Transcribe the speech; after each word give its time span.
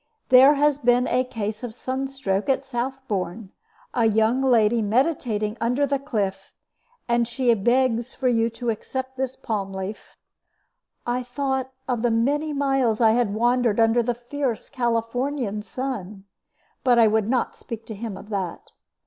There 0.29 0.55
has 0.55 0.79
been 0.79 1.07
a 1.07 1.23
case 1.23 1.61
of 1.61 1.75
sun 1.75 2.07
stroke 2.07 2.49
at 2.49 2.63
Southbourne 2.65 3.51
a 3.93 4.07
young 4.07 4.41
lady 4.41 4.81
meditating 4.81 5.57
under 5.61 5.85
the 5.85 5.99
cliff 5.99 6.55
and 7.07 7.27
she 7.27 7.53
begs 7.53 8.17
you 8.19 8.49
to 8.49 8.69
accept 8.71 9.15
this 9.15 9.35
palm 9.35 9.71
leaf." 9.71 10.17
I 11.05 11.21
thought 11.21 11.71
of 11.87 12.01
the 12.01 12.09
many 12.09 12.51
miles 12.51 12.99
I 12.99 13.11
had 13.11 13.31
wandered 13.35 13.79
under 13.79 14.01
the 14.01 14.15
fierce 14.15 14.69
Californian 14.69 15.61
sun; 15.61 16.23
but 16.83 16.97
I 16.97 17.05
would 17.05 17.29
not 17.29 17.55
speak 17.55 17.85
to 17.85 17.93
him 17.93 18.17
of 18.17 18.29
that. 18.29 18.71